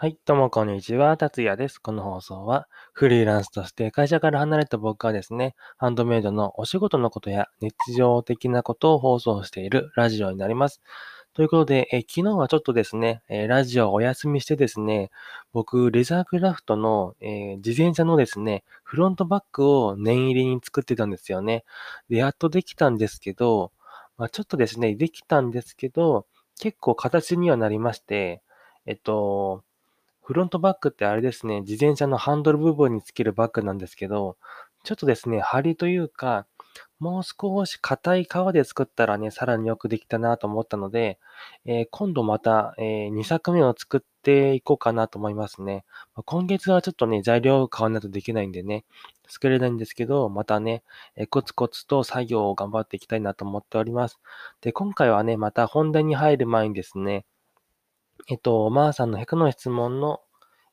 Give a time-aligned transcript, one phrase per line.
[0.00, 1.80] はい、どうもこんにちは、達也です。
[1.80, 10.80] この放送は、フリーランスとして会社から離れた僕がですね、ハンドメイドのお仕事のことや日常的なことを放送しているラジオになります。
[11.34, 15.10] ということで、え昨日はちょっとですね、えラジオお休みしてですね、
[15.52, 21.64] 僕、レザークラフトの、えー、自転車のですね、フロントバッグを念入りに作ってたんですよね。
[22.08, 23.72] で、やっとできたんですけど、
[24.16, 26.24] まあ、ちょっとですね、できたんですけど、
[26.60, 28.42] 結構形にはなりまして、
[28.86, 29.64] えっと、
[30.28, 34.36] フロントバッグってあれですね、自転車のハンドル部分につけるバッグなんですけど、
[34.84, 36.46] ちょっとですね、張りというか、
[37.00, 41.18] もう少し硬い革で作ったらね、さらによくできたなと思ったので、
[41.64, 45.86] えー今度また、えー2作目を作っていこうかなと思いますね。
[46.26, 48.84] 今月はちょっとね、材料を買わないとできないんでね、
[49.28, 50.82] 作れないんですけど、またね、
[51.16, 54.18] えーコツコツと作業を頑張っていきたいなと思っております。
[54.60, 57.24] で、今回はね、また本題に入る前にですね、
[58.30, 60.20] えっと、まーさんの100の質問の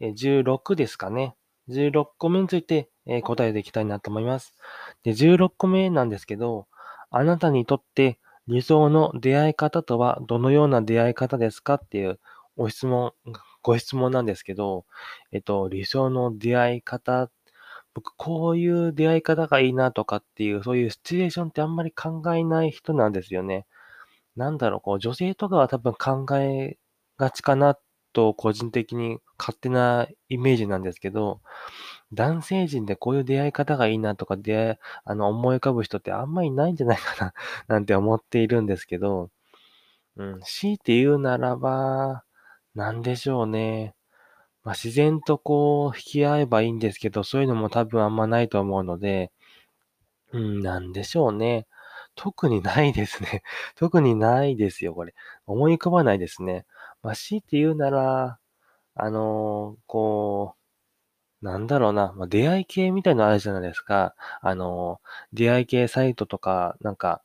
[0.00, 1.34] 16ですかね。
[1.68, 2.90] 16個目について、
[3.22, 4.54] 答えていきたいなと思います。
[5.02, 6.66] で、16個目なんですけど、
[7.10, 8.18] あなたにとって
[8.48, 12.20] 理想の出会い方とはどのような出会い方ですかっていう
[12.58, 13.12] お質問、
[13.62, 14.84] ご質問なんですけど、
[15.32, 17.30] えっと、理想の出会い方、
[17.94, 23.66] 僕、こういう出会い方がいいなとかっていう、そういうシチュエーションってあんまり考えない人なんですよね。
[24.36, 26.76] なんだろう、こう、女性とかは多分考え
[27.18, 27.78] がちかな
[28.12, 31.40] と、個人的に勝手なイメージなんですけど、
[32.12, 37.34] 男性陣でこういう出会い方がいいなとか、出会いあの、思い浮かぶ人ってあんまりいないんじゃないかな
[37.68, 39.30] なんて思っているんですけど、
[40.16, 42.24] うん、強いて言うならば、
[42.74, 43.94] なんでしょうね。
[44.64, 49.32] まあ、自然とこう、引き合えばいいんですけど、そういうのも多分あんまないと思うので、
[50.32, 51.66] うん、なんでしょうね。
[52.18, 53.42] 特にないですね。
[53.76, 55.14] 特にないですよ、これ。
[55.46, 56.66] 思い浮かばないですね。
[57.02, 58.38] まあ、強いて言うなら、
[58.96, 60.54] あの、こ
[61.42, 64.14] う、なんだろうな、まあ、出会い系みたいなのあるじゃないですか。
[64.42, 65.00] あの、
[65.32, 67.22] 出会い系サイトとか、なんか、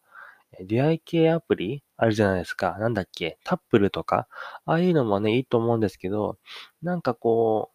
[0.61, 1.83] 出会い系アプリ？
[1.97, 2.77] あるじゃないですか。
[2.79, 3.39] なんだっけ？
[3.45, 4.27] タップルとか？
[4.65, 6.37] ああいうのもね、いいと思うんですけど、
[6.83, 7.71] なんかこ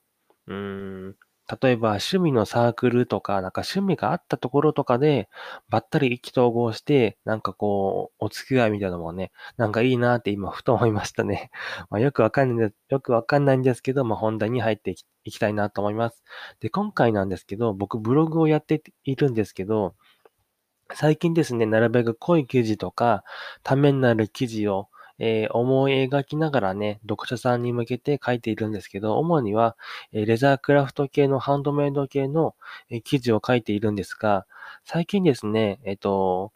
[0.48, 1.16] う、うーん、
[1.62, 5.28] 例えば趣味のサークルとか、なんか趣味があったところとかで、
[5.70, 11.50] ばったり意気投合して、なんかこう、お付き合いみたいなのもね、なんかいいなって今ふと思いましたね。
[11.90, 16.22] まあ、よくわかんない、よくわかんないんですけど、まあ、本題に入っていきいきたいなと思います。
[16.60, 19.94] で、今回なんですけど、僕ブログをやっているんですけど、
[20.94, 23.24] 最近ですね、なるべく濃い記事とか、
[23.62, 24.88] ためになる記事を、
[25.18, 29.76] えー思い描きながらね、読者さんに向けて書いているんですけど、主には、
[30.12, 32.54] えレザークラフト系のハンドメイド系の、
[32.90, 34.46] えー記事を書いているんですが、
[34.84, 36.52] 最近ですね、えっと、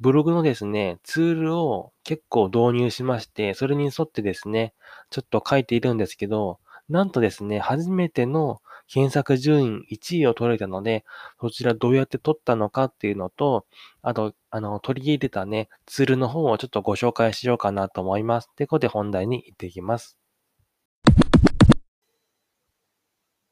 [0.00, 4.72] ブログのですね、ツールを結構導入しまして、それに沿ってですね、
[5.10, 11.04] ちょっと書いているんですけど、なんとですね、初めての検索順位1位を取れたので、
[11.40, 13.66] そちらどうやって取ったのかっていうのと、
[14.00, 18.48] あと、あの、取り入れたね、ツールの方をちょっとご紹介しようかなと思います。
[18.56, 20.18] ということで本題に行っていきます。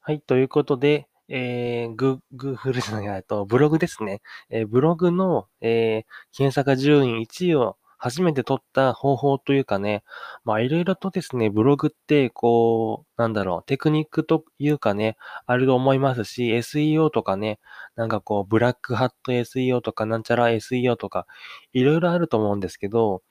[0.01, 4.21] はい、ということで、えー、グ、グフルじゃない、と、ブログですね。
[4.49, 10.03] えーブログの、えー検索順位1位を初めて取った方法というかね、
[10.45, 17.59] まあ、いろいろとですね、ブログって、こう、なんだろう、テクニックというかね、あると思いますし、SEO とかね、
[17.95, 21.25] なんかこう、ブラックハット SEO とか、なんちゃら SEO とか、
[21.73, 23.23] いろいろあると思うんですけど、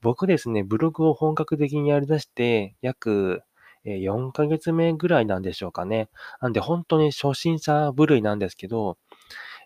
[0.00, 3.42] 僕ですね、ブログを本格的にやり出して、約、
[3.84, 6.08] 4ヶ月目ぐらいなんでしょうかね。
[6.40, 8.96] なんで本当に初心者部類なんですけど、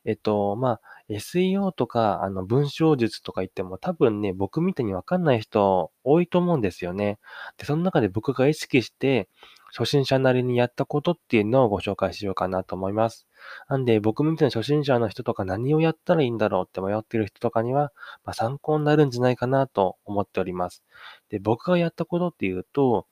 [0.04, 0.80] えっと、まあ、
[1.10, 7.18] SEO とか、あの、文章術とか言っても多分ね、僕みたいにわかんない人多いと思うんですよね。
[7.56, 9.28] で、その中で僕が意識して、
[9.76, 13.26] 初心者なりにやったことっていうのをご紹介しようかなと思います。
[13.68, 17.92] なんで、僕みたいな初心者の人とか何をやったらいいんだろうって迷ってる人とかには、
[18.24, 20.82] まあ、参考になるんじゃないかなと思っております。
[21.28, 23.06] で、僕がやったことっていうと、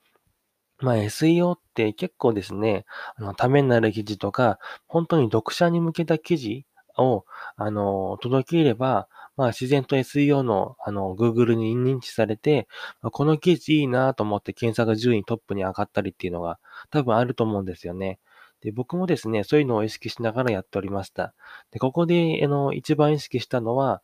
[0.79, 2.85] まあ、SEO って結構ですね、
[3.17, 6.67] あの、ためになる記事とか、本当に読者に向けた記事
[6.99, 7.25] を、
[7.57, 12.69] あの、届ければ、まあ、自然と SEO の、あの、Google に認知されて、
[13.03, 16.59] まこの記事いいなと思って検索順位トップに上がったりっていうのが
[16.91, 18.19] 多分あると思うんですよね。
[18.63, 21.35] で、僕もですね、そういうのを意識しながらやっておりました。
[21.71, 24.03] で、ここで、あの、一番意識したのは、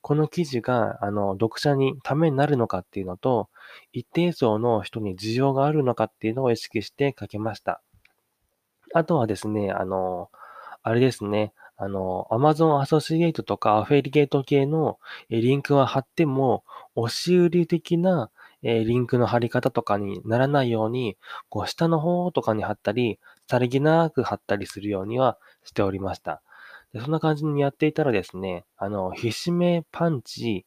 [0.00, 3.48] この記事が、あの、読者にためになるのかっていうのと、
[3.92, 7.80] 一定層の人に需要があるのかっていうのを意識して書けました。
[8.92, 10.28] あとはですね、あの、
[10.82, 15.00] あれですね、あの、Amazon アソシエイトとかアフィリエイト系の
[15.30, 16.62] リンクは貼っても、
[16.94, 18.30] 押し売り的な
[18.62, 21.16] リンクの貼り方とかにならないように、
[21.48, 23.18] こう、下の方とかに貼ったり、
[23.50, 26.40] さりげなく貼ったりするようにはしておりました。
[26.92, 30.64] でそんな感じにやっていたらですね、あの、ひしめパンチ、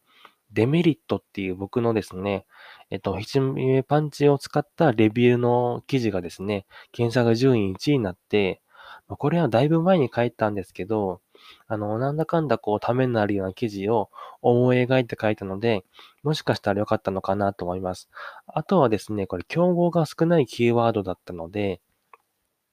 [0.51, 2.45] デメリットっていう僕のですね、
[2.89, 8.61] えっと、ひしめパンチを使ったレビューの記事がですね、検索順位1位になって、
[9.07, 11.21] まこれはだいぶ前に書いたんですけど、
[11.67, 14.09] あの、なんだかんだこう、ためになるような記事を
[14.41, 15.83] 思い描いて書いたので、
[16.23, 18.09] もしかしたら良かったのかなと思います。
[18.47, 21.81] あとはですね、これ、競合が少ないキーワードだったので、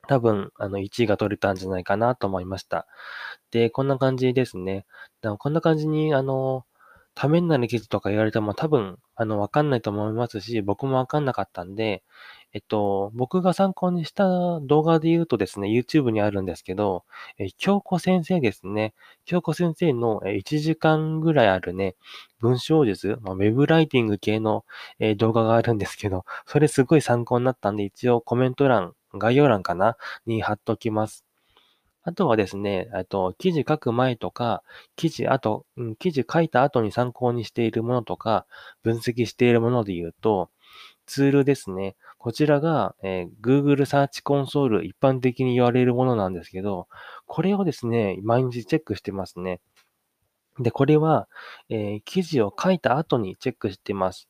[0.09, 2.87] 多分、あの、1位が取れたんじゃないかなと思いました。
[3.51, 4.87] で、こんな感じですね。
[5.39, 6.65] こんな感じに、あの、
[7.15, 12.03] ためになる記事とか言われても多分、あの、わかんないと思いますし、僕もわかんなかったんで、
[12.55, 17.05] えっと、僕が参考にした動画で言うとですね、YouTube にあるんですけど、
[17.39, 18.95] え京子先生ですね。
[19.25, 21.97] 京子先生の1時間ぐらいあるね、
[22.41, 24.65] 文章術、まあ、ウェブライティング系の、
[24.99, 31.25] え動画があるんですけど、それすごい参考になったんで、一応コメント欄、概要欄かなに貼っときます。
[32.05, 34.63] あとはですね、えっと、記事書く前とか、
[34.97, 38.47] 記事後、うん記事書いた後に参考にしているものとか、
[38.83, 40.51] 分析しているもので言うと、
[41.07, 41.97] ツールですね。
[42.19, 46.89] こちらが、えー Google サーチコンソール一般的に言われるものなんですけど、
[47.27, 49.61] これをですね、毎日チェックしてますね。
[50.59, 51.29] で、これは、
[51.69, 54.29] えー記事を書いた後にチェックしてます。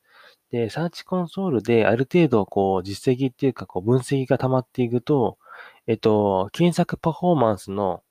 [0.50, 5.38] で、サーチコンソールである程度、こう、実績っていうか、こう、分析が溜まっていくと、
[5.86, 8.02] えっと、検索パフォーマンスの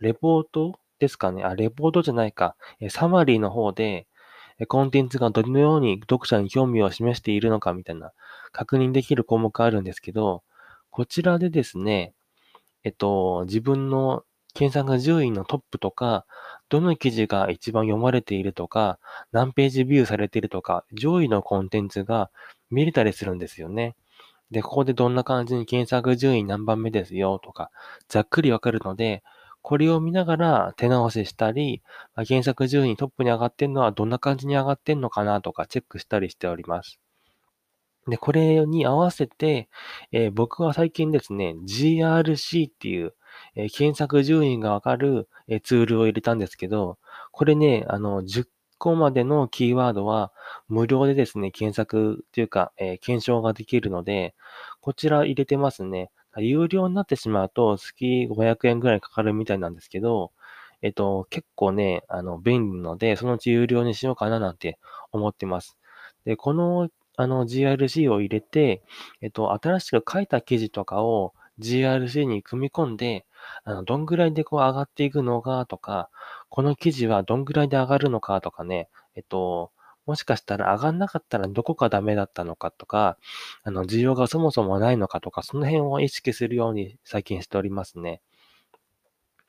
[0.00, 1.44] レポートですかね。
[1.44, 2.56] あ、レポートじゃないか。
[2.88, 4.06] サマリーの方で、
[4.68, 8.12] コンテンツがどのように読者に興味を示しているのかみたいな
[8.52, 10.42] 確認できる項目があるんですけど、
[10.90, 12.12] こちらでですね、
[12.84, 16.26] えっと、自分の検索順位のトップとか、
[16.68, 18.98] どの記事が一番読まれているとか、
[19.32, 22.30] 何ページビューされているとか、上位のコンテンツが
[22.70, 23.94] 見れたりするんですよね。
[24.50, 27.70] で、ここでどんな感じに検索順位何番目ですよとか、
[28.08, 29.22] ざっくりわかるので、
[29.62, 31.82] これを見ながら手直ししたり、
[32.14, 36.98] あ検索順位トップに上がってんのはどんな感じに上がってんのかなとかチェックしたりしております。
[38.08, 39.68] で、これに合わせて、
[40.12, 43.14] えー僕は最近ですね、GRC っていう、
[43.54, 46.98] えー検索順位がわかる、えーツールを入れたんですけど、
[47.32, 48.48] これね、あの、10
[48.80, 50.32] 個までのキーワードは
[50.68, 54.34] 無料でですね、検索っていうか、えー検証ができるので、
[54.80, 56.10] こちら入れてますね。
[56.38, 60.32] 有料になってしまうと月500円ぐらいかかるみたいなんですけど、
[60.82, 64.78] えっと、結構ね、あの、便利なので、そのうち有料にしようかななんて
[65.12, 65.76] 思ってます。
[66.24, 68.82] で、この、あの、GRC を入れて、
[69.20, 73.26] えっと、新しく書いた記事とかを GRC に組み込んで、
[73.64, 76.10] あの、どんぐらいでこう上がっていくのかとか、
[76.48, 79.72] この記事はどんぐらいで上がるのかとかね、えっと、
[80.06, 83.16] もしかしたら上がんなかったらどこがダメだったのかとか、
[83.62, 88.20] あの、需要がそもそもないのかとか、その辺を意識するように最近しておりますね。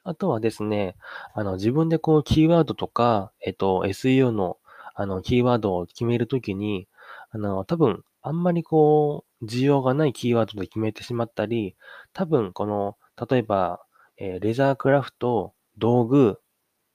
[0.04, 0.96] あとはですね、
[1.34, 4.58] あの、自分でこう、キーワードとか、えっと、SEO の、
[4.96, 6.88] あの、キーワードを決めるときに、
[7.30, 11.76] あの、多分、あんまりこう、需要がないキーワードで決めてしまったり、
[12.14, 12.98] 多分、この、
[13.30, 13.82] 例えば、
[14.18, 16.40] えーレザークラフト、道具、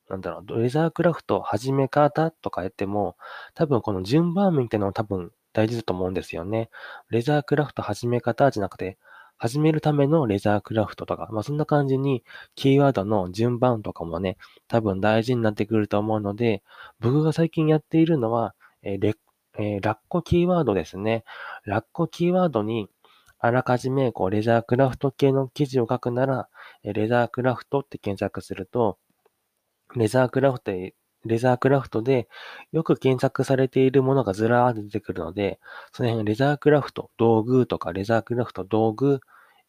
[0.09, 3.17] なんだろう、レザークラフト始め方とかやっても、
[3.55, 6.71] 多分この順番みたいなの多分大事だと思うんですよね。
[7.11, 8.99] レザークラフト始め方じゃなくて、
[9.39, 16.63] 始めるためのレザークラフトとか、まあそんな感じにキーワードの順番とかもね、多分大事になってくると思うので、
[17.01, 19.15] 僕が最近やっているのは、えーレ
[19.59, 21.25] えーラッコキーワードですね。
[21.65, 22.89] ラッコキーワードに、
[23.39, 26.49] あらかじめこうレザークラフト系の記事を書くなら、
[26.83, 28.99] レザークラフトって検索すると、
[29.95, 32.29] レザークラフトで、レザークラフトで
[32.73, 35.59] よく検索されているものがずらーっと出てくるので、
[35.93, 39.21] その辺レザークラフト、道具とか、レザークラフト、道具、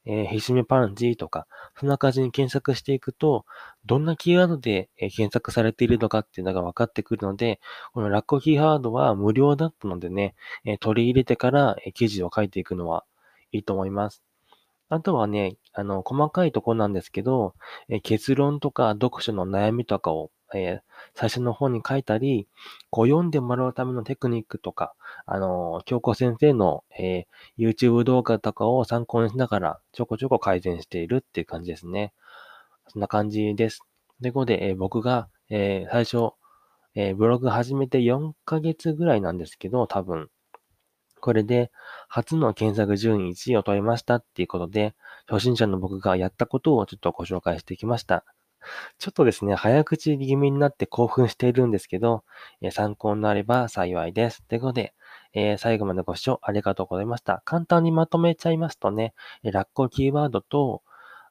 [0.06, 1.48] えーひしめパンチとか、
[1.78, 3.46] そんな感じに検索していくと、
[3.86, 7.60] どんなキーワードで検索されているのかっていうのが分かってくるので、
[7.94, 10.36] このラッコキーワードは無料だったのでね、
[10.80, 13.04] 取り入れてから記事を書いていくのは
[13.52, 14.24] いいと思います。
[14.90, 17.56] あとはね、あの、細かいとこなんですけど、
[17.90, 20.82] え結論とか読書の悩みとかを、えー
[21.16, 22.48] 最初の方に書いたり、
[22.92, 24.94] こう読んでもらうためのテクニックとか、
[25.26, 32.14] あの、京子先生の、えー YouTube 動画とかを参考にしながら、ちょこちょこ改善しているっていう感じですね。
[32.88, 33.82] そんな感じです。
[34.22, 36.32] というこで、えー僕が、え最初、
[36.96, 40.30] えブログ始めて4ヶ月ぐらいなんですけど、多分、
[41.22, 41.72] これで
[42.08, 44.96] 初の検索順位1位を取りましたっていうことで、
[45.28, 48.26] 初心者の僕がやったことをちょっとご紹介してきました。
[48.98, 52.24] ちょっとですね、早口気味になって興奮しているんですけど、
[52.62, 54.44] え参考になれば幸いです。
[54.48, 54.94] ということで、
[55.34, 57.42] えー最後までご視聴ありがとうございました。
[57.46, 60.84] 簡単にまとめちゃいますとね、えラッコキーワードと、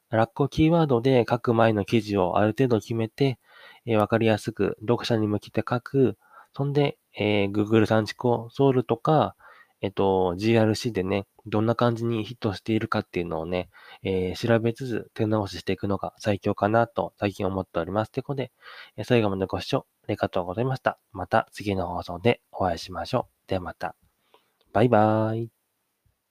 [0.09, 3.39] ラッコキーワードで書く前の記事をある程度決めて、
[3.85, 6.17] えーわかりやすく読者に向けて書く。
[6.55, 9.35] そんで、えー Google 産地コソールとか、
[9.81, 13.69] えっと、GRC でね、どんな感じにヒットしているかっていうのをね、
[14.03, 18.11] えー調べつつ手直ししていくのが最強かなと最近思っております。
[18.11, 18.51] ということで、
[18.97, 20.99] え最後までご視聴ありがとうございました。
[21.11, 23.49] また次の放送でお会いしましょう。
[23.49, 23.95] ではまた。
[24.73, 25.56] バイバーイ。